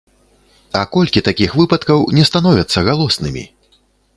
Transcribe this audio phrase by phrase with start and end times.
[0.79, 3.43] А колькі такіх выпадкаў не становяцца галоснымі?